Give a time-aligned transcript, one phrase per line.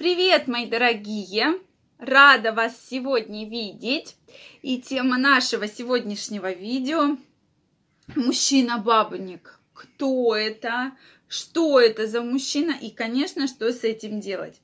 [0.00, 1.60] Привет, мои дорогие!
[1.98, 4.16] Рада вас сегодня видеть.
[4.62, 7.18] И тема нашего сегодняшнего видео–
[8.16, 9.60] мужчина-бабник.
[9.74, 10.92] Кто это?
[11.28, 12.74] Что это за мужчина?
[12.80, 14.62] И, конечно, что с этим делать?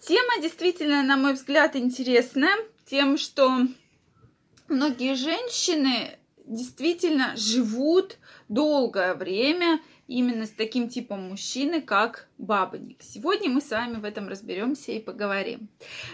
[0.00, 3.68] Тема действительно, на мой взгляд, интересная тем, что
[4.66, 8.18] многие женщины действительно живут
[8.48, 12.98] долгое время именно с таким типом мужчины, как бабник.
[13.00, 15.68] Сегодня мы с вами в этом разберемся и поговорим.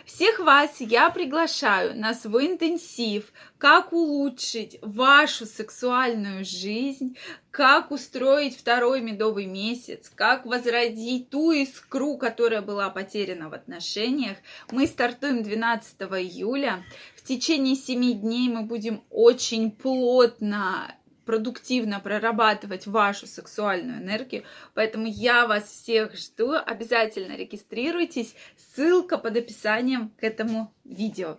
[0.04, 7.16] Всех вас я приглашаю на свой интенсив, как улучшить вашу сексуальную жизнь,
[7.50, 14.36] как устроить второй медовый месяц, как возродить ту искру, которая была потеряна в отношениях.
[14.70, 16.84] Мы стартуем 12 июля.
[17.30, 24.42] Течение 7 дней мы будем очень плотно продуктивно прорабатывать вашу сексуальную энергию.
[24.74, 26.54] Поэтому я вас всех жду.
[26.54, 28.34] Обязательно регистрируйтесь.
[28.56, 31.38] Ссылка под описанием к этому видео.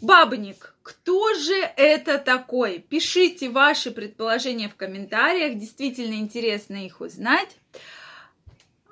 [0.00, 2.78] Бабник, кто же это такой?
[2.78, 5.58] Пишите ваши предположения в комментариях.
[5.58, 7.56] Действительно интересно их узнать.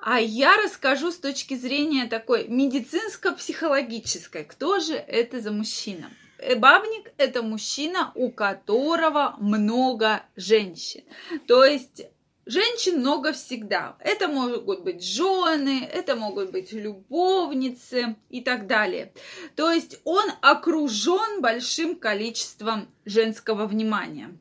[0.04, 4.44] А я расскажу с точки зрения такой медицинско-психологической.
[4.44, 6.10] Кто же это за мужчина?
[6.38, 11.04] Э, бабник– это мужчина, у которого много женщин.
[11.46, 12.02] То есть
[12.44, 13.94] Женщин много всегда.
[14.00, 19.12] Это могут быть жены, это могут быть любовницы и так далее.
[19.54, 24.36] То есть он окружен большим количеством женского внимания.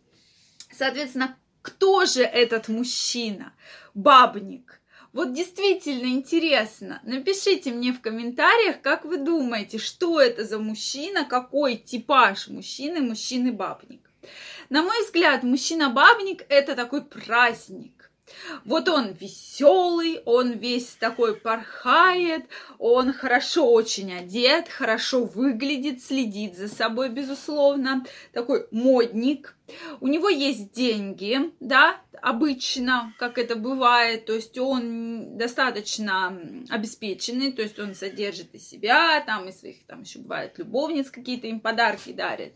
[0.75, 3.53] Соответственно, кто же этот мужчина?
[3.94, 4.81] Бабник.
[5.14, 7.02] Вот действительно интересно.
[7.04, 14.09] Напишите мне в комментариях, как вы думаете, что это за мужчина, какой типаж мужчины, мужчины-бабник.
[14.70, 18.01] На мой взгляд, мужчина-бабник это такой праздник
[18.66, 22.46] вот он веселый, он весь такой порхает,
[22.80, 29.56] он хорошо очень одет, хорошо выглядит, следит за собой, безусловно, такой модник.
[30.02, 36.38] У него есть деньги, да, обычно, как это бывает, то есть он достаточно
[36.69, 41.48] обеспеченный, то есть он содержит и себя, там, и своих, там еще бывает любовниц какие-то
[41.48, 42.53] им подарки дарит,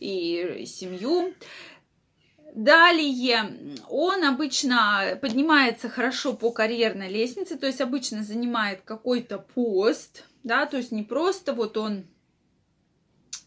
[0.00, 1.34] и, семью.
[2.54, 10.66] Далее он обычно поднимается хорошо по карьерной лестнице, то есть обычно занимает какой-то пост, да,
[10.66, 12.06] то есть не просто вот он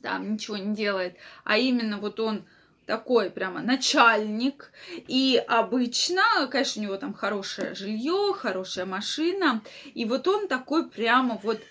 [0.02, 2.46] там ничего не делает, а именно вот он
[2.86, 4.72] такой прямо начальник.
[5.08, 9.62] И обычно, конечно, у него там хорошее жилье, хорошая машина.
[9.94, 11.62] И вот он такой прямо вот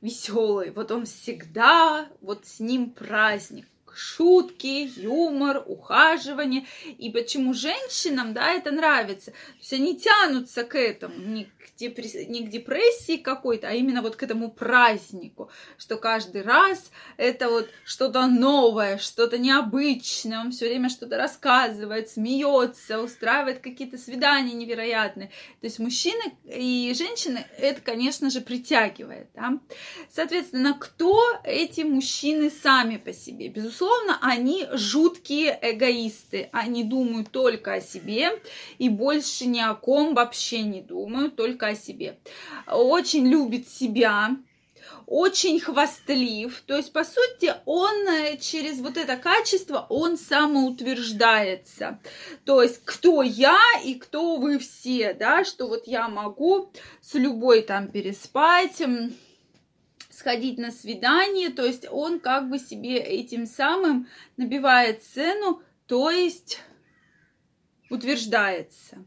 [0.00, 0.70] веселый.
[0.70, 3.66] Вот он всегда, вот с ним праздник
[3.96, 6.66] шутки, юмор, ухаживание.
[6.98, 9.32] И почему женщинам, да, это нравится.
[9.32, 12.14] То есть они тянутся к этому, не к, депресс...
[12.14, 17.68] не к депрессии какой-то, а именно вот к этому празднику, что каждый раз это вот
[17.84, 25.28] что-то новое, что-то необычное, он все время что-то рассказывает, смеется, устраивает какие-то свидания невероятные.
[25.60, 29.28] То есть мужчины и женщины это, конечно же, притягивает.
[29.34, 29.58] Да?
[30.10, 33.48] Соответственно, кто эти мужчины сами по себе?
[33.48, 36.48] Безусловно, безусловно, они жуткие эгоисты.
[36.52, 38.30] Они думают только о себе
[38.78, 42.18] и больше ни о ком вообще не думают, только о себе.
[42.66, 44.36] Очень любит себя,
[45.06, 46.62] очень хвастлив.
[46.66, 51.98] То есть, по сути, он э, через вот это качество, он самоутверждается.
[52.44, 56.70] То есть, кто я и кто вы все, да, что вот я могу
[57.00, 58.82] с любой там переспать,
[60.18, 66.60] сходить на свидание, то есть он как бы себе этим самым набивает цену, то есть
[67.88, 69.04] утверждается.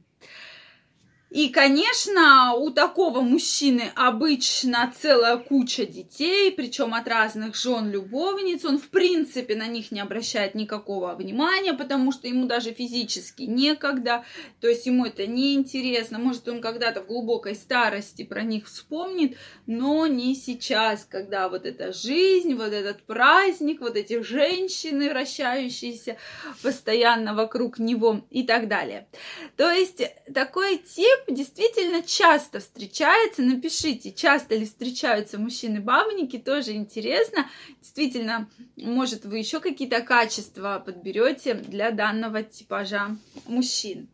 [1.31, 8.65] И, конечно, у такого мужчины обычно целая куча детей, причем от разных жен любовниц.
[8.65, 14.25] Он, в принципе, на них не обращает никакого внимания, потому что ему даже физически некогда.
[14.59, 16.19] То есть ему это не интересно.
[16.19, 19.37] Может, он когда-то в глубокой старости про них вспомнит,
[19.67, 26.17] но не сейчас, когда вот эта жизнь, вот этот праздник, вот эти женщины, вращающиеся
[26.61, 29.07] постоянно вокруг него и так далее.
[29.55, 30.01] То есть
[30.33, 33.41] такой тип действительно часто встречается.
[33.41, 37.49] Напишите, часто ли встречаются мужчины-бабники, тоже интересно.
[37.81, 44.09] Действительно, может, вы еще какие-то качества подберете для данного типажа мужчин.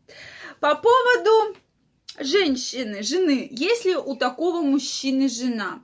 [0.60, 1.58] По поводу
[2.20, 5.84] женщины, жены, если у такого мужчины жена.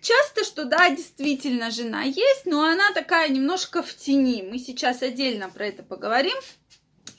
[0.00, 4.42] Часто, что да, действительно жена есть, но она такая немножко в тени.
[4.42, 6.36] Мы сейчас отдельно про это поговорим.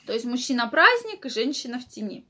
[0.06, 2.26] То есть мужчина праздник, женщина в тени.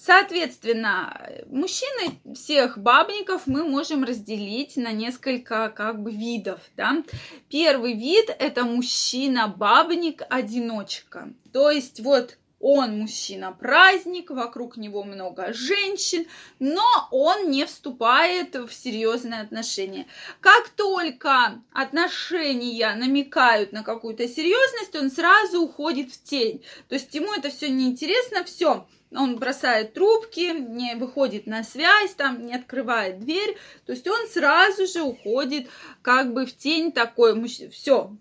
[0.00, 6.60] Соответственно, мужчины всех бабников мы можем разделить на несколько как бы видов.
[6.76, 7.02] Да?
[7.48, 11.32] Первый вид это мужчина-бабник-одиночка.
[11.52, 16.26] То есть вот он мужчина-праздник, вокруг него много женщин,
[16.60, 20.06] но он не вступает в серьезные отношения.
[20.40, 26.62] Как только отношения намекают на какую-то серьезность, он сразу уходит в тень.
[26.88, 28.86] То есть ему это все неинтересно, все.
[29.14, 33.56] Он бросает трубки, не выходит на связь, там не открывает дверь.
[33.86, 35.68] То есть он сразу же уходит
[36.02, 37.42] как бы в тень такой.
[37.46, 38.16] Все,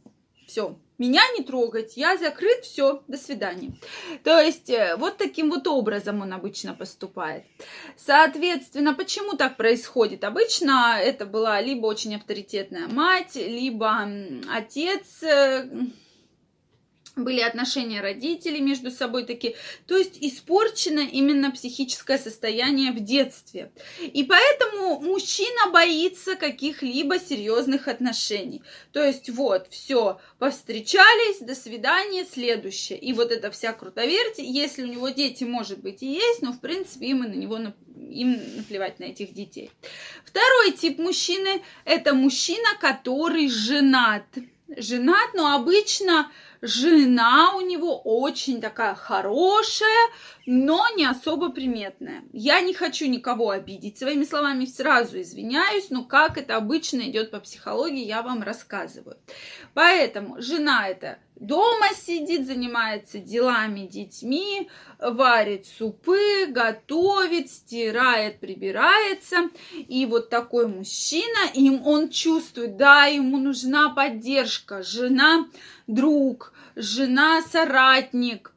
[0.48, 3.74] все, меня не трогать, я закрыт, все, до свидания.
[4.24, 7.44] То есть э, вот таким вот образом он обычно поступает.
[7.96, 10.24] Соответственно, почему так происходит?
[10.24, 14.10] Обычно это была либо очень авторитетная мать, либо
[14.52, 15.70] отец, э,
[17.18, 19.56] были отношения родителей между собой такие.
[19.86, 23.72] То есть испорчено именно психическое состояние в детстве.
[24.02, 28.62] И поэтому мужчина боится каких-либо серьезных отношений.
[28.92, 33.00] То есть вот, все, повстречались, до свидания, следующее.
[33.00, 36.60] И вот эта вся крутоверти, если у него дети, может быть, и есть, но в
[36.60, 37.58] принципе им и на него
[38.10, 39.72] им наплевать на этих детей.
[40.26, 44.26] Второй тип мужчины– это мужчина, который женат.
[44.76, 46.32] Женат, но обычно
[46.62, 50.10] жена у него очень такая хорошая,
[50.46, 52.24] но не особо приметная.
[52.32, 57.40] Я не хочу никого обидеть своими словами, сразу извиняюсь, но как это обычно идет по
[57.40, 59.18] психологии, я вам рассказываю.
[59.74, 64.70] Поэтому жена это дома сидит, занимается делами, детьми,
[65.00, 69.50] варит супы, готовит, стирает, прибирается.
[69.74, 75.48] И вот такой мужчина, им он чувствует, да, ему нужна поддержка, жена
[75.88, 78.54] друг, жена соратник,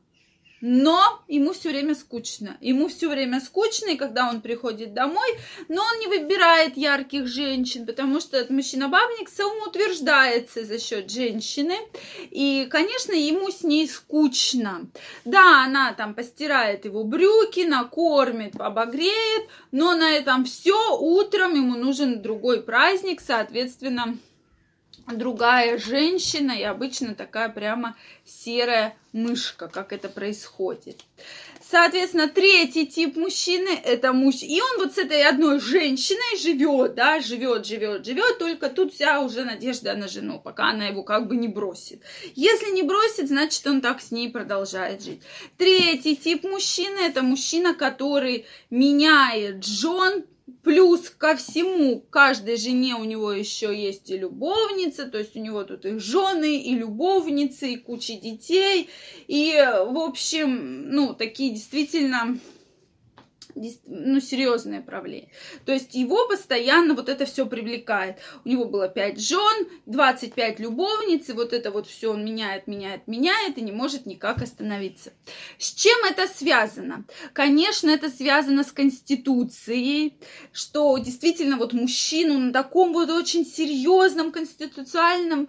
[0.61, 2.57] но ему все время скучно.
[2.61, 5.29] Ему все время скучно, и когда он приходит домой,
[5.69, 11.77] но он не выбирает ярких женщин, потому что этот мужчина-бабник самоутверждается за счет женщины.
[12.31, 14.87] И, конечно, ему с ней скучно.
[15.25, 20.99] Да, она там постирает его брюки, накормит, обогреет, но на этом все.
[20.99, 24.19] Утром ему нужен другой праздник, соответственно,
[25.17, 31.05] другая женщина и обычно такая прямо серая мышка, как это происходит.
[31.71, 37.21] Соответственно, третий тип мужчины это муж, и он вот с этой одной женщиной живет, да,
[37.21, 41.37] живет, живет, живет, только тут вся уже надежда на жену, пока она его как бы
[41.37, 42.03] не бросит.
[42.35, 45.23] Если не бросит, значит он так с ней продолжает жить.
[45.59, 50.25] Третий тип мужчины это мужчина, который меняет жен
[50.63, 55.65] Плюс ко всему, каждой жене у него еще есть и любовница, то есть у него
[55.65, 58.89] тут и жены, и любовницы, и куча детей.
[59.29, 62.39] И, в общем, ну, такие действительно
[63.87, 65.31] ну, серьезное правление.
[65.65, 68.19] То есть его постоянно вот это все привлекает.
[68.45, 73.07] У него было 5 жен, 25 любовниц, и вот это вот все он меняет, меняет,
[73.07, 75.13] меняет, и не может никак остановиться.
[75.59, 77.05] С чем это связано?
[77.33, 80.19] Конечно, это связано с Конституцией,
[80.53, 85.49] что действительно вот мужчину на таком вот очень серьезном конституциональном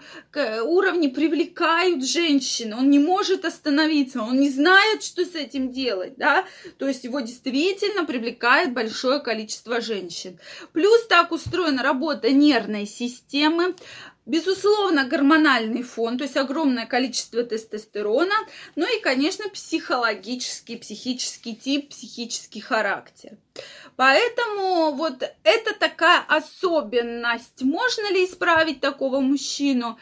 [0.64, 2.76] уровне привлекают женщины.
[2.76, 6.46] Он не может остановиться, он не знает, что с этим делать, да,
[6.78, 10.40] то есть его действительно действительно привлекает большое количество женщин.
[10.74, 13.76] Плюс так устроена работа нервной системы,
[14.28, 18.36] Безусловно, гормональный фон, то есть огромное количество тестостерона,
[18.76, 23.32] ну и, конечно, психологический, психический тип, психический характер.
[23.96, 27.64] Поэтому вот это такая особенность.
[27.64, 29.98] Можно ли исправить такого мужчину?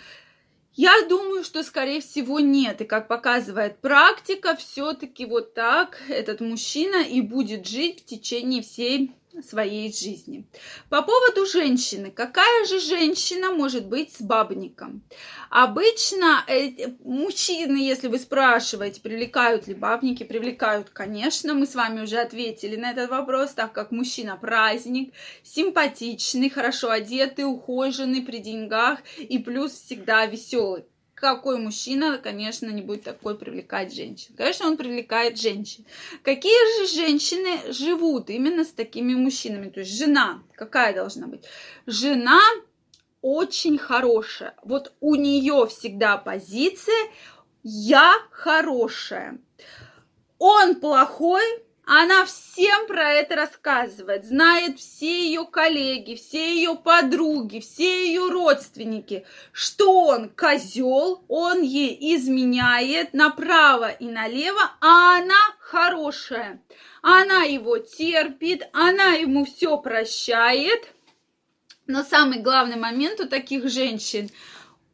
[0.81, 2.79] Я думаю, что, скорее всего, нет.
[2.79, 9.12] И как показывает практика, все-таки вот так этот мужчина и будет жить в течение всей
[9.41, 10.48] своей жизни.
[10.89, 12.12] По поводу женщины.
[12.12, 15.03] Какая же женщина может быть с бабником?
[15.50, 21.53] Обычно э, мужчины, если вы спрашиваете, привлекают ли бабники, привлекают, конечно.
[21.53, 27.45] Мы с вами уже ответили на этот вопрос, так как мужчина праздник, симпатичный, хорошо одетый,
[27.45, 30.86] ухоженный, при деньгах и плюс всегда веселый
[31.19, 34.33] какой мужчина, конечно, не будет такой привлекать женщин.
[34.35, 35.85] Конечно, он привлекает женщин.
[36.23, 39.69] Какие же женщины живут именно с такими мужчинами?
[39.69, 41.43] То есть жена какая должна быть?
[41.85, 42.39] Жена
[43.21, 44.55] очень хорошая.
[44.63, 47.09] Вот у нее всегда позиция
[47.63, 49.39] «я хорошая».
[50.38, 51.43] Он плохой,
[51.91, 59.25] Она всем про это рассказывает, знает все ее коллеги, все ее подруги, все ее родственники,
[59.51, 66.62] что он козел, он ей изменяет направо и налево, а она хорошая.
[67.01, 70.93] Она его терпит, она ему все прощает.
[71.88, 74.29] Но самый главный момент у таких женщин,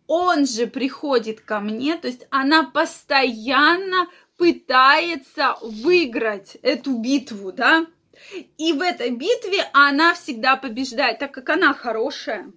[0.08, 7.86] он же приходит ко мне, то есть она постоянно пытается выиграть эту битву, да,
[8.58, 12.51] и в этой битве она всегда побеждает, так как она хорошая.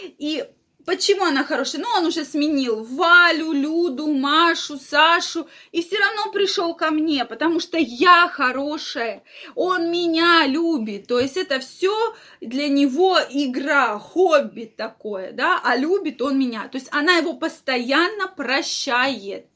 [0.00, 0.44] И
[0.84, 1.80] Почему она хорошая?
[1.82, 7.60] Ну, он уже сменил Валю, Люду, Машу, Сашу, и все равно пришел ко мне, потому
[7.60, 9.22] что я хорошая,
[9.54, 11.06] он меня любит.
[11.06, 11.94] То есть это все
[12.40, 16.66] для него игра, хобби такое, да, а любит он меня.
[16.68, 19.46] То есть она его постоянно прощает.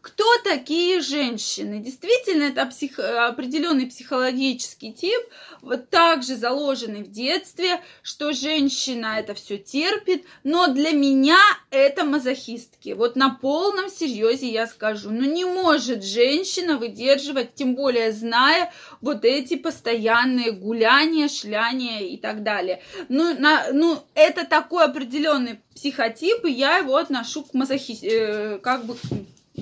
[0.00, 1.80] Кто такие женщины?
[1.80, 2.98] Действительно, это псих...
[2.98, 5.20] определенный психологический тип,
[5.60, 11.38] вот также заложенный в детстве, что женщина это все терпит, но для меня
[11.70, 12.90] это мазохистки.
[12.90, 19.24] Вот на полном серьезе я скажу, ну не может женщина выдерживать, тем более зная вот
[19.24, 22.82] эти постоянные гуляния, шляния и так далее.
[23.08, 27.98] Ну, на, ну это такой определенный психотип, и я его отношу к мазохи...
[28.02, 28.96] Э, как бы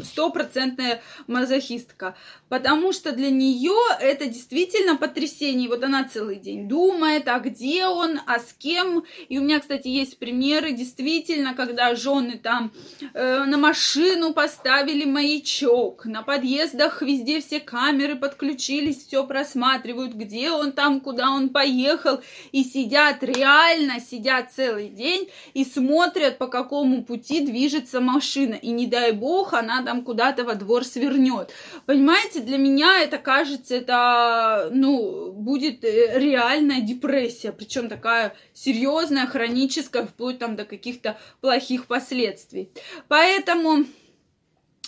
[0.04, 2.14] стопроцентная мазохистка,
[2.48, 5.68] потому что для нее это действительно потрясение.
[5.68, 9.04] Вот она целый день думает, а где он, а с кем.
[9.28, 12.72] И у меня, кстати, есть примеры, действительно, когда жены там
[13.14, 20.72] э, на машину поставили маячок, на подъездах везде все камеры подключились, все просматривают, где он
[20.72, 22.20] там, куда он поехал,
[22.52, 28.54] и сидят реально, сидят целый день и смотрят, по какому пути движется машина.
[28.54, 31.50] И не дай бог, она там куда-то во двор свернет.
[31.86, 40.06] Понимаете, для меня это кажется, это, ну, будет э, реальная депрессия, причем такая серьезная, хроническая,
[40.06, 42.70] вплоть там до каких-то плохих последствий.
[43.08, 43.84] Поэтому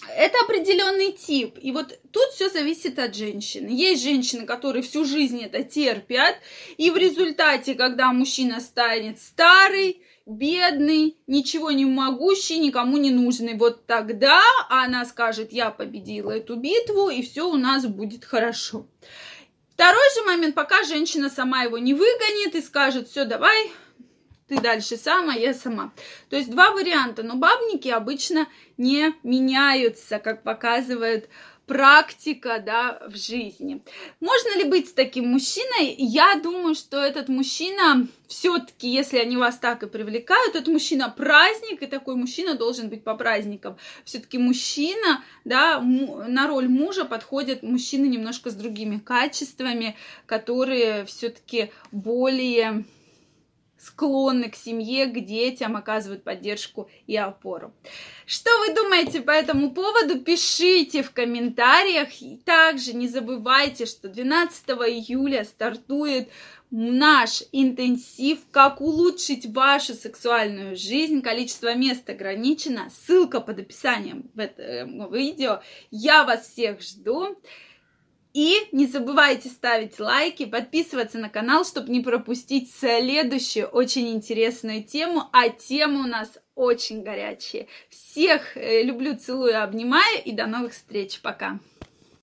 [0.09, 1.59] это определенный тип.
[1.61, 3.69] И вот тут все зависит от женщины.
[3.69, 6.37] Есть женщины, которые всю жизнь это терпят,
[6.76, 13.54] и в результате, когда мужчина станет старый, бедный, ничего не могущий, никому не нужный.
[13.54, 18.87] Вот тогда она скажет, я победила эту битву, и все у нас будет хорошо.
[19.75, 23.72] Второй же момент, пока женщина сама его не выгонит и скажет, все, давай,
[24.46, 25.92] ты дальше сама, я сама.
[26.28, 28.46] То есть два варианта, но бабники обычно
[28.76, 31.30] не меняются, как показывает
[31.70, 33.80] практика, да, в жизни.
[34.18, 35.94] Можно ли быть с таким мужчиной?
[35.98, 41.80] Я думаю, что этот мужчина все-таки, если они вас так и привлекают, этот мужчина праздник,
[41.80, 43.76] и такой мужчина должен быть по праздникам.
[44.04, 49.96] Все-таки мужчина, да, на роль мужа подходят мужчины немножко с другими качествами,
[50.26, 52.84] которые все-таки более
[53.80, 57.72] склонны к семье, к детям, оказывают поддержку и опору.
[58.26, 60.20] Что вы думаете по этому поводу?
[60.20, 62.20] Пишите в комментариях.
[62.20, 66.28] И также не забывайте, что 12 июля стартует
[66.70, 71.22] наш интенсив «Как улучшить вашу сексуальную жизнь».
[71.22, 72.90] Количество мест ограничено.
[72.90, 75.62] Ссылка под описанием в этом видео.
[75.90, 77.37] Я вас всех жду.
[78.32, 85.25] И не забывайте ставить лайки, подписываться на канал, чтобы не пропустить следующую очень интересную тему.
[85.32, 87.66] А темы у нас очень горячие.
[87.88, 91.20] Всех э, люблю, целую, обнимаю и до новых встреч.
[91.20, 91.58] Пока.